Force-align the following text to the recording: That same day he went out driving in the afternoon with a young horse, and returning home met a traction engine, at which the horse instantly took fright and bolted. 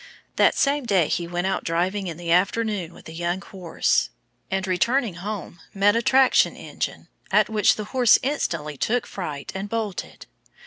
That 0.35 0.55
same 0.57 0.87
day 0.87 1.07
he 1.09 1.27
went 1.27 1.45
out 1.45 1.63
driving 1.63 2.07
in 2.07 2.17
the 2.17 2.31
afternoon 2.31 2.91
with 2.91 3.07
a 3.07 3.13
young 3.13 3.39
horse, 3.39 4.09
and 4.49 4.65
returning 4.65 5.13
home 5.13 5.59
met 5.75 5.95
a 5.95 6.01
traction 6.01 6.55
engine, 6.55 7.07
at 7.31 7.49
which 7.49 7.75
the 7.75 7.83
horse 7.93 8.17
instantly 8.23 8.77
took 8.77 9.05
fright 9.05 9.51
and 9.53 9.69
bolted. 9.69 10.25